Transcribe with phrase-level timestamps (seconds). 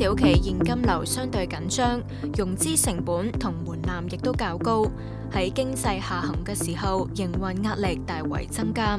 [0.00, 2.00] 小企现金流相对紧张，
[2.38, 4.86] 融资成本同门槛亦都较高。
[5.30, 8.98] 喺经济下行嘅时候，营运压力大为增加。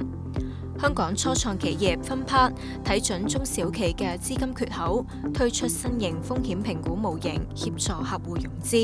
[0.80, 2.32] 香港初创企业分批
[2.86, 5.04] 睇准中小企嘅资金缺口，
[5.34, 8.78] 推出新型风险评估模型，协助客户融资。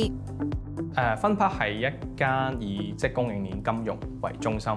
[0.95, 4.73] 诶，分批系一间以即供应链金融为中心，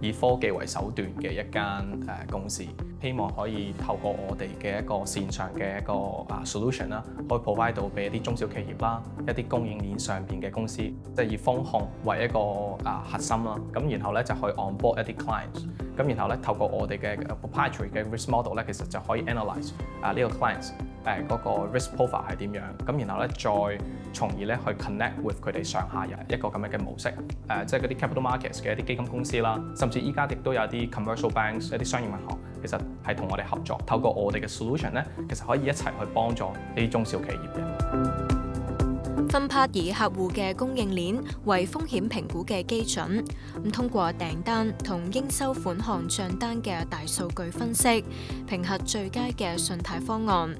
[0.00, 1.64] 以科技为手段嘅一间
[2.06, 2.62] 诶公司。
[3.04, 13.58] 希望可以透過我哋嘅一個線上嘅一個啊 solution 啦，可以 provide 到俾一啲中小企業啦，一啲供應鏈上邊嘅公司，即係以風控為一個啊核心啦。
[13.74, 15.66] 咁然後咧就可以 onboard 一啲 clients，
[15.98, 19.22] 咁然後咧透過我哋嘅 p r o p r i e t a r y 嘅 risk model 咧，其實就可以
[19.24, 20.70] analyse 啊呢個 clients
[21.04, 22.86] 誒嗰個 risk profile 係點樣。
[22.86, 23.82] 咁然後咧再
[24.14, 27.08] 從而咧去 connect with 佢哋上下一個咁樣嘅模式
[27.48, 32.38] 誒，即係嗰啲 capital markets 嘅一啲基金公司啦，甚至依家亦都有啲 commercial banks 一啲商業銀行。
[32.64, 39.28] 其實係同我哋合作，透過我哋嘅 solution 咧，其實可以一齊去幫助呢啲中小企業嘅。
[39.28, 43.22] 分 part 以客户嘅供應鏈為風險評估嘅基準，
[43.66, 48.02] 咁通過訂單同應收款項账單嘅大數據分析，
[48.48, 50.56] 評核最佳嘅信貸方案。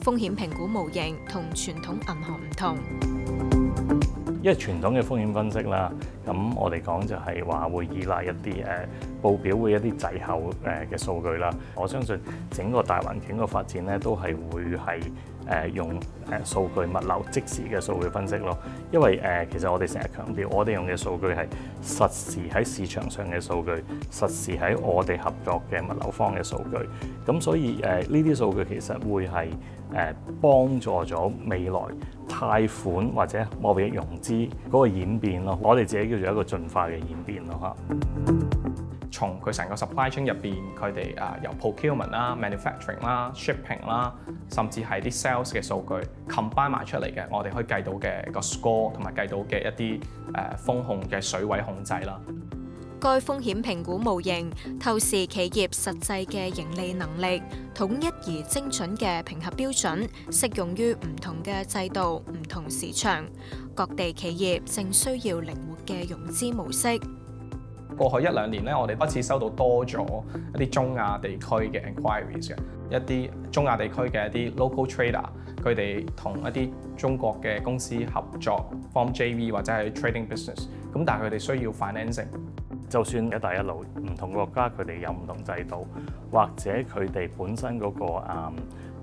[0.00, 2.76] 風險評估模型同傳統銀行唔同，
[4.42, 5.92] 因為傳統嘅風險分析啦。
[6.26, 8.86] 咁我哋講就係話會依賴一啲誒
[9.22, 11.54] 報表会一啲滯後誒嘅數據啦。
[11.76, 12.18] 我相信
[12.50, 15.00] 整個大環境嘅發展咧都係會係
[15.48, 18.58] 誒用誒數據物流即時嘅數據分析咯。
[18.90, 21.46] 因為誒其實我哋成日強調，我哋用嘅數據係
[21.80, 23.70] 實時喺市場上嘅數據，
[24.10, 26.78] 實時喺我哋合作嘅物流方嘅數據。
[27.24, 29.46] 咁所以誒呢啲數據其實會係
[29.92, 31.80] 誒幫助咗未來
[32.28, 35.56] 貸款或者莫易融資嗰個演變咯。
[35.62, 36.15] 我哋自己。
[36.20, 37.76] 做一個進化嘅演變咯，嚇。
[39.10, 44.12] 從佢成個 supply chain 入邊，佢哋啊由 procurement 啦、manufacturing 啦、shipping 啦，
[44.50, 52.20] 甚至係啲 sales 嘅數據 combine 埋出嚟嘅，我哋可以計到嘅個 score，同埋計到嘅一啲誒風控嘅水位控制啦。
[53.00, 57.40] 該風險評估模型透視企業實際嘅盈利能力，
[57.74, 63.24] 統一而精准嘅評核標準，適用於唔同嘅制度、唔同市場
[63.74, 65.75] 各地企業正需要靈活。
[65.86, 67.00] 嘅融資模式，
[67.96, 70.06] 過去一兩年咧，我哋開始收到多咗
[70.54, 72.56] 一啲中亞地區嘅 i n q u i r i e s 嘅
[72.90, 75.24] 一啲中亞地區嘅一啲 local trader，
[75.62, 82.26] 佢哋同一啲中國嘅公司合作 form JV 或者係 trading business，咁但係佢哋需要 financing，
[82.90, 85.86] 就算一帶一路唔同國家，佢哋有唔同制度，
[86.32, 88.52] 或者佢哋本身嗰個啊。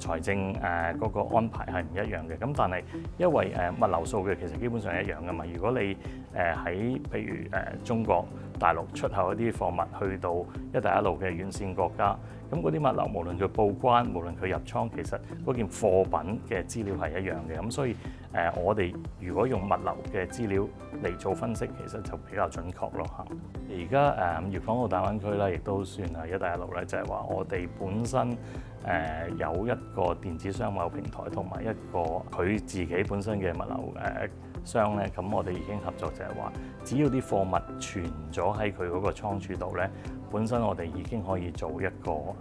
[0.04, 2.84] 財政誒嗰個安排係唔一樣嘅，咁但係
[3.18, 5.46] 因為誒物流數據其實基本上係一樣嘅嘛。
[5.54, 5.96] 如果你誒
[6.36, 8.26] 喺譬如誒中國
[8.60, 10.46] 大陸出口一啲貨物去到
[10.78, 12.16] 一帶一路嘅遠線國家，
[12.52, 17.62] 咁嗰啲物流無論佢報關，無論佢入倉，其實嗰件貨品嘅資料係一樣嘅。
[17.64, 17.94] 咁所以
[18.34, 20.68] 誒，我哋如果用物流嘅資料
[21.02, 23.73] 嚟做分析，其實就比較準確咯嚇。
[23.94, 28.36] 而家誒粵港澳大灣區咧，亦都算係一帶一路咧，就係話我哋本身
[28.84, 32.00] 誒有一個電子商貿平台，同埋一個
[32.36, 34.30] 佢自己本身嘅物流誒
[34.66, 36.52] 商咧，咁我哋已經合作，就係話
[36.84, 39.90] 只要啲貨物存咗喺佢嗰個倉儲度咧，
[40.32, 42.34] 本身我哋已經可以做一個誒。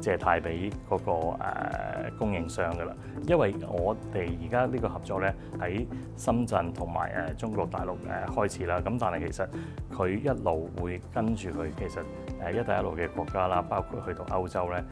[0.00, 1.38] 借貸俾嗰個
[2.18, 2.92] 供應商㗎啦，
[3.28, 7.94] 因為我哋而家呢個合作咧喺深圳同埋誒中國大陸
[8.32, 9.48] 誒開始啦，咁但係其實
[9.92, 12.02] 佢一路會跟住佢，其實
[12.42, 14.82] 誒一帶一路嘅國家啦，包括去到歐洲咧，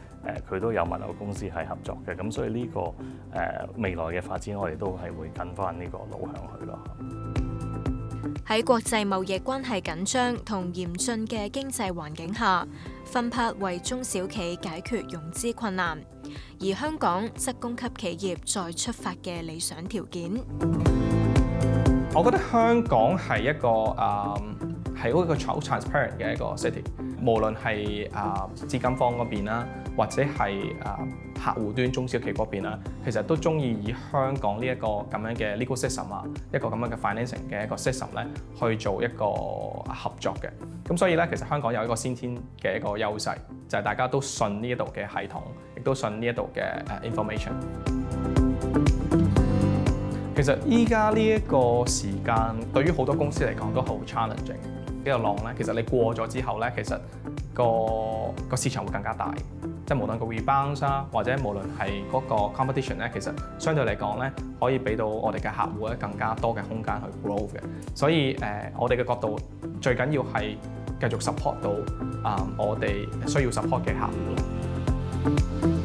[0.47, 2.93] 誒佢都有物流公司係合作嘅，咁所以呢個誒
[3.77, 7.38] 未來嘅發展，我哋都係會跟翻呢個路向去咯。
[8.49, 12.67] 喺國際貿易關係緊張同嚴峻嘅經濟環境下，
[13.05, 16.03] 分拍為中小企解決融資困難，
[16.59, 20.31] 而香港則供給企業再出發嘅理想條件。
[22.15, 23.69] 我覺得香港係一個
[24.01, 24.41] 啊。
[25.01, 26.83] 係一個 trans transparent 嘅一個 city，
[27.25, 29.65] 無論係啊資金方嗰邊啦，
[29.97, 30.99] 或者係啊
[31.37, 38.27] 客戶端中小企嗰邊啦，其實都中意以香港呢一個咁樣嘅 legal system 啊，一個咁樣嘅 financial 嘅一個 system 咧，
[38.59, 39.25] 去做一個
[39.89, 40.51] 合作嘅。
[40.91, 43.37] 咁所以咧，其實香港有一個先天嘅一個優勢，
[43.69, 45.41] 就係大家都信呢一度嘅系統，
[45.77, 47.53] 亦都信呢一度嘅 information。
[50.35, 54.78] 其實依家呢一個時間，對於好多公司嚟講都好 challenging。
[55.09, 56.99] 呢個浪咧，其實你過咗之後咧，其實
[57.55, 59.33] 個個市場會更加大，
[59.87, 67.61] 即係無論個 rebound 啦，或者無論係嗰個 competition 咧，其實相對嚟講咧，可以俾到我哋嘅客户咧更加多嘅空間去 grow 嘅。
[67.95, 69.39] 所以誒，我哋嘅角度
[69.81, 70.55] 最緊要係
[71.01, 74.07] 繼續 support 到啊，我哋需要 support 嘅客
[75.69, 75.78] 户。